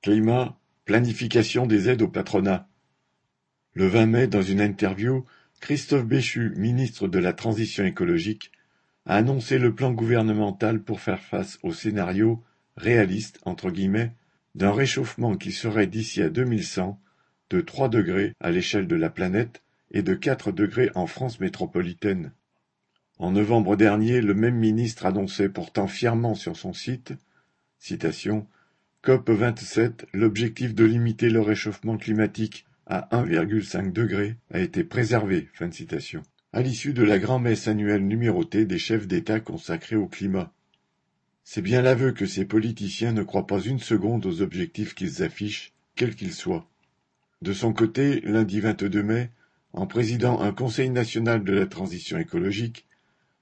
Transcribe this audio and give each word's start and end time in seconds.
Climat, 0.00 0.56
planification 0.84 1.66
des 1.66 1.88
aides 1.88 2.02
au 2.02 2.08
patronat. 2.08 2.68
Le 3.74 3.88
20 3.88 4.06
mai, 4.06 4.26
dans 4.28 4.42
une 4.42 4.60
interview, 4.60 5.24
Christophe 5.60 6.06
Béchu, 6.06 6.54
ministre 6.56 7.08
de 7.08 7.18
la 7.18 7.32
Transition 7.32 7.84
écologique, 7.84 8.52
a 9.06 9.16
annoncé 9.16 9.58
le 9.58 9.74
plan 9.74 9.90
gouvernemental 9.90 10.80
pour 10.80 11.00
faire 11.00 11.20
face 11.20 11.58
au 11.64 11.72
scénario 11.72 12.44
réaliste 12.76 13.40
d'un 14.54 14.72
réchauffement 14.72 15.36
qui 15.36 15.50
serait 15.50 15.88
d'ici 15.88 16.22
à 16.22 16.28
2100 16.28 17.00
de 17.50 17.60
3 17.60 17.88
degrés 17.88 18.34
à 18.38 18.52
l'échelle 18.52 18.86
de 18.86 18.96
la 18.96 19.10
planète 19.10 19.62
et 19.90 20.02
de 20.02 20.14
4 20.14 20.52
degrés 20.52 20.90
en 20.94 21.08
France 21.08 21.40
métropolitaine. 21.40 22.30
En 23.18 23.32
novembre 23.32 23.74
dernier, 23.74 24.20
le 24.20 24.34
même 24.34 24.56
ministre 24.56 25.06
annonçait 25.06 25.48
pourtant 25.48 25.88
fièrement 25.88 26.36
sur 26.36 26.56
son 26.56 26.72
site 26.72 27.14
citation 27.80 28.46
COP 29.08 29.30
27, 29.30 30.04
l'objectif 30.12 30.74
de 30.74 30.84
limiter 30.84 31.30
le 31.30 31.40
réchauffement 31.40 31.96
climatique 31.96 32.66
à 32.86 33.08
1,5 33.16 33.90
degré 33.90 34.36
a 34.50 34.58
été 34.58 34.84
préservé. 34.84 35.48
Fin 35.54 35.70
citation. 35.70 36.22
À 36.52 36.60
l'issue 36.60 36.92
de 36.92 37.04
la 37.04 37.18
grand-messe 37.18 37.68
annuelle 37.68 38.06
numérotée 38.06 38.66
des 38.66 38.76
chefs 38.76 39.06
d'État 39.06 39.40
consacrés 39.40 39.96
au 39.96 40.08
climat. 40.08 40.52
C'est 41.42 41.62
bien 41.62 41.80
l'aveu 41.80 42.12
que 42.12 42.26
ces 42.26 42.44
politiciens 42.44 43.12
ne 43.12 43.22
croient 43.22 43.46
pas 43.46 43.62
une 43.62 43.78
seconde 43.78 44.26
aux 44.26 44.42
objectifs 44.42 44.94
qu'ils 44.94 45.22
affichent, 45.22 45.72
quels 45.96 46.14
qu'ils 46.14 46.34
soient. 46.34 46.68
De 47.40 47.54
son 47.54 47.72
côté, 47.72 48.20
lundi 48.20 48.60
22 48.60 49.02
mai, 49.02 49.30
en 49.72 49.86
présidant 49.86 50.42
un 50.42 50.52
Conseil 50.52 50.90
national 50.90 51.44
de 51.44 51.54
la 51.54 51.64
transition 51.64 52.18
écologique, 52.18 52.84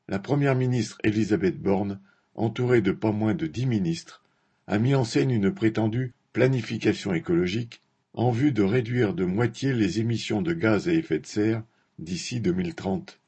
la 0.07 0.21
première 0.21 0.55
ministre 0.55 0.99
Elisabeth 1.03 1.61
Borne, 1.61 1.99
entourée 2.37 2.83
de 2.83 2.93
pas 2.93 3.11
moins 3.11 3.35
de 3.35 3.49
dix 3.49 3.67
ministres, 3.67 4.23
a 4.67 4.79
mis 4.79 4.95
en 4.95 5.05
scène 5.05 5.31
une 5.31 5.53
prétendue 5.53 6.13
planification 6.33 7.15
écologique 7.15 7.81
en 8.15 8.31
vue 8.31 8.53
de 8.53 8.63
réduire 8.63 9.15
de 9.15 9.25
moitié 9.25 9.73
les 9.73 10.01
émissions 10.01 10.43
de 10.43 10.53
gaz 10.53 10.89
à 10.89 10.93
effet 10.93 11.19
de 11.19 11.27
serre 11.27 11.63
d'ici 11.99 12.41
2030. 12.41 13.21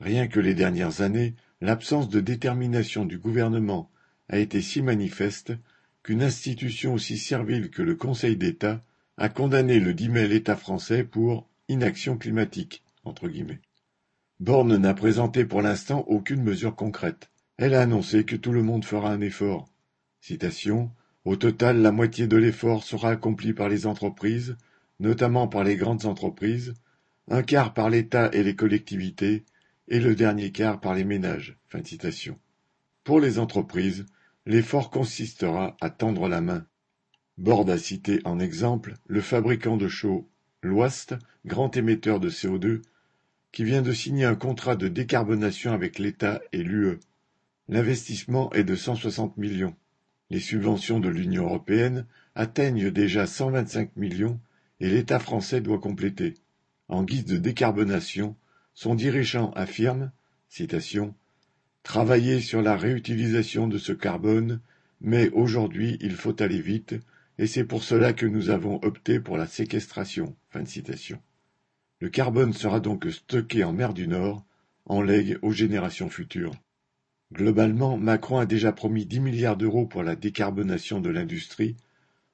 Rien 0.00 0.26
que 0.26 0.40
les 0.40 0.54
dernières 0.54 1.00
années, 1.00 1.34
l'absence 1.60 2.08
de 2.08 2.20
détermination 2.20 3.04
du 3.04 3.18
gouvernement 3.18 3.90
a 4.28 4.38
été 4.38 4.60
si 4.60 4.82
manifeste 4.82 5.52
qu'une 6.02 6.22
institution 6.22 6.94
aussi 6.94 7.18
servile 7.18 7.70
que 7.70 7.82
le 7.82 7.94
Conseil 7.94 8.36
d'État 8.36 8.82
a 9.16 9.28
condamné 9.28 9.80
le 9.80 9.94
10 9.94 10.08
mai 10.08 10.28
l'État 10.28 10.56
français 10.56 11.04
pour 11.04 11.48
inaction 11.68 12.18
climatique. 12.18 12.82
Entre. 13.04 13.30
Borne 14.40 14.76
n'a 14.76 14.94
présenté 14.94 15.44
pour 15.44 15.62
l'instant 15.62 16.04
aucune 16.08 16.42
mesure 16.42 16.74
concrète. 16.74 17.30
Elle 17.56 17.74
a 17.74 17.82
annoncé 17.82 18.24
que 18.24 18.36
tout 18.36 18.52
le 18.52 18.62
monde 18.62 18.84
fera 18.84 19.12
un 19.12 19.20
effort. 19.20 19.68
Au 21.24 21.36
total, 21.36 21.82
la 21.82 21.92
moitié 21.92 22.26
de 22.26 22.36
l'effort 22.36 22.84
sera 22.84 23.10
accompli 23.10 23.52
par 23.52 23.68
les 23.68 23.86
entreprises, 23.86 24.56
notamment 25.00 25.48
par 25.48 25.64
les 25.64 25.76
grandes 25.76 26.06
entreprises, 26.06 26.74
un 27.28 27.42
quart 27.42 27.74
par 27.74 27.90
l'État 27.90 28.30
et 28.32 28.42
les 28.42 28.54
collectivités, 28.54 29.44
et 29.88 30.00
le 30.00 30.14
dernier 30.14 30.52
quart 30.52 30.80
par 30.80 30.94
les 30.94 31.04
ménages. 31.04 31.58
Pour 33.04 33.20
les 33.20 33.38
entreprises, 33.38 34.06
l'effort 34.46 34.90
consistera 34.90 35.76
à 35.80 35.90
tendre 35.90 36.28
la 36.28 36.40
main. 36.40 36.66
Borde 37.38 37.70
a 37.70 37.78
cité 37.78 38.20
en 38.24 38.40
exemple 38.40 38.94
le 39.06 39.20
fabricant 39.20 39.76
de 39.76 39.88
chaux 39.88 40.28
L'Ouest, 40.62 41.14
grand 41.44 41.76
émetteur 41.76 42.18
de 42.18 42.30
CO2, 42.30 42.82
qui 43.52 43.64
vient 43.64 43.82
de 43.82 43.92
signer 43.92 44.24
un 44.24 44.34
contrat 44.34 44.74
de 44.74 44.88
décarbonation 44.88 45.72
avec 45.72 45.98
l'État 45.98 46.40
et 46.52 46.62
l'UE. 46.62 46.98
L'investissement 47.68 48.52
est 48.52 48.64
de 48.64 48.74
160 48.74 49.36
millions. 49.36 49.76
Les 50.30 50.40
subventions 50.40 51.00
de 51.00 51.08
l'Union 51.08 51.44
européenne 51.44 52.06
atteignent 52.34 52.90
déjà 52.90 53.26
125 53.26 53.96
millions 53.96 54.40
et 54.80 54.88
l'État 54.88 55.18
français 55.18 55.60
doit 55.60 55.78
compléter. 55.78 56.34
En 56.88 57.04
guise 57.04 57.24
de 57.24 57.36
décarbonation, 57.36 58.36
son 58.74 58.94
dirigeant 58.94 59.50
affirme 59.52 60.12
citation, 60.48 61.14
Travailler 61.82 62.40
sur 62.40 62.62
la 62.62 62.76
réutilisation 62.76 63.68
de 63.68 63.78
ce 63.78 63.92
carbone, 63.92 64.60
mais 65.00 65.28
aujourd'hui 65.30 65.98
il 66.00 66.16
faut 66.16 66.42
aller 66.42 66.60
vite, 66.60 66.96
et 67.38 67.46
c'est 67.46 67.64
pour 67.64 67.84
cela 67.84 68.12
que 68.12 68.26
nous 68.26 68.50
avons 68.50 68.80
opté 68.82 69.20
pour 69.20 69.36
la 69.36 69.46
séquestration. 69.46 70.34
Le 72.00 72.08
carbone 72.08 72.52
sera 72.52 72.80
donc 72.80 73.06
stocké 73.10 73.62
en 73.62 73.72
mer 73.72 73.94
du 73.94 74.08
Nord, 74.08 74.44
en 74.86 75.00
legs 75.00 75.38
aux 75.42 75.52
générations 75.52 76.08
futures. 76.08 76.54
Globalement, 77.32 77.96
Macron 77.96 78.38
a 78.38 78.46
déjà 78.46 78.72
promis 78.72 79.04
10 79.04 79.20
milliards 79.20 79.56
d'euros 79.56 79.84
pour 79.84 80.04
la 80.04 80.14
décarbonation 80.14 81.00
de 81.00 81.10
l'industrie, 81.10 81.76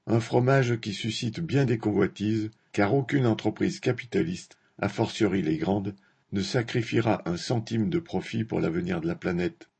un 0.06 0.20
fromage 0.20 0.78
qui 0.80 0.92
suscite 0.92 1.40
bien 1.40 1.64
des 1.64 1.78
convoitises, 1.78 2.50
car 2.72 2.94
aucune 2.94 3.26
entreprise 3.26 3.80
capitaliste, 3.80 4.58
a 4.78 4.88
fortiori 4.88 5.40
les 5.40 5.56
grandes, 5.56 5.94
ne 6.32 6.42
sacrifiera 6.42 7.22
un 7.26 7.36
centime 7.36 7.88
de 7.88 7.98
profit 7.98 8.44
pour 8.44 8.60
l'avenir 8.60 9.00
de 9.00 9.06
la 9.06 9.14
planète. 9.14 9.70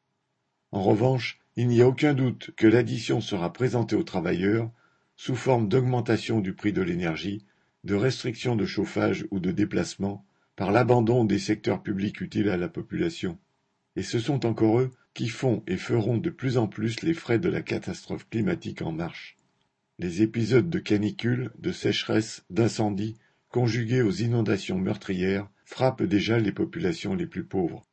En 0.71 0.83
revanche, 0.83 1.41
il 1.56 1.69
n'y 1.69 1.83
a 1.83 1.89
aucun 1.89 2.15
doute 2.15 2.50
que 2.56 2.67
l'addition 2.67 3.21
sera 3.21 3.53
présentée 3.53 3.97
aux 3.97 4.03
travailleurs 4.03 4.71
sous 5.17 5.37
forme 5.37 5.69
d'augmentation 5.69 6.41
du 6.41 6.55
prix 6.55 6.73
de 6.73 6.83
l'énergie, 6.83 7.44
de 7.84 7.94
restriction 7.94 8.56
de 8.56 8.65
chauffage 8.65 9.27
ou 9.31 9.41
de 9.41 9.50
déplacement, 9.50 10.25
par 10.56 10.73
l'abandon 10.73 11.25
des 11.25 11.39
secteurs 11.39 11.83
publics 11.83 12.21
utiles 12.23 12.49
à 12.49 12.56
la 12.56 12.69
population. 12.69 13.39
Et 13.97 14.03
ce 14.03 14.19
sont 14.19 14.47
encore 14.47 14.81
eux 14.81 14.91
qui 15.15 15.28
font 15.28 15.62
et 15.67 15.77
feront 15.77 16.17
de 16.17 16.31
plus 16.31 16.56
en 16.56 16.67
plus 16.67 17.03
les 17.03 17.15
frais 17.15 17.39
de 17.39 17.49
la 17.49 17.62
catastrophe 17.62 18.28
climatique 18.28 18.83
en 18.83 18.93
marche. 18.93 19.37
Les 19.99 20.23
épisodes 20.23 20.71
de 20.71 20.78
canicule, 20.78 21.50
de 21.59 21.71
sécheresse, 21.73 22.45
d'incendie, 22.50 23.17
conjugués 23.50 24.03
aux 24.03 24.11
inondations 24.11 24.78
meurtrières, 24.78 25.49
frappent 25.65 26.03
déjà 26.03 26.39
les 26.39 26.53
populations 26.53 27.15
les 27.15 27.27
plus 27.27 27.45
pauvres. 27.45 27.84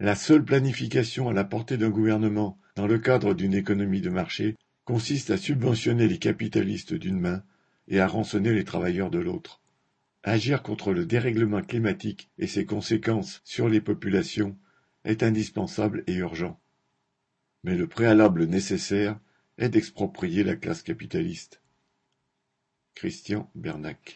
La 0.00 0.14
seule 0.14 0.44
planification 0.44 1.28
à 1.28 1.32
la 1.32 1.44
portée 1.44 1.76
d'un 1.78 1.90
gouvernement 1.90 2.58
dans 2.74 2.86
le 2.86 2.98
cadre 2.98 3.32
d'une 3.32 3.54
économie 3.54 4.02
de 4.02 4.10
marché 4.10 4.56
consiste 4.84 5.30
à 5.30 5.38
subventionner 5.38 6.08
les 6.08 6.18
capitalistes 6.18 6.94
d'une 6.94 7.18
main 7.18 7.42
et 7.88 8.00
à 8.00 8.06
rançonner 8.06 8.52
les 8.52 8.64
travailleurs 8.64 9.10
de 9.10 9.18
l'autre. 9.18 9.62
Agir 10.22 10.62
contre 10.62 10.92
le 10.92 11.06
dérèglement 11.06 11.62
climatique 11.62 12.28
et 12.38 12.46
ses 12.46 12.66
conséquences 12.66 13.40
sur 13.44 13.68
les 13.68 13.80
populations 13.80 14.56
est 15.06 15.22
indispensable 15.22 16.04
et 16.06 16.14
urgent. 16.14 16.60
Mais 17.64 17.76
le 17.76 17.86
préalable 17.86 18.44
nécessaire 18.44 19.18
est 19.56 19.70
d'exproprier 19.70 20.44
la 20.44 20.56
classe 20.56 20.82
capitaliste. 20.82 21.62
Christian 22.94 23.50
Bernac 23.54 24.14